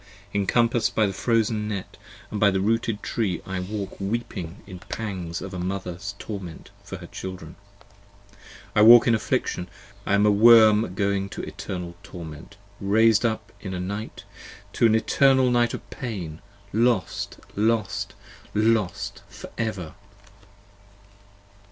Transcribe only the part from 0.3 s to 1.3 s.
p. 80 ENCOMPASS'D by the